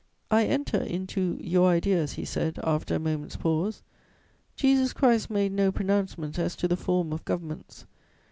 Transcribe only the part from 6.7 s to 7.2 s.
form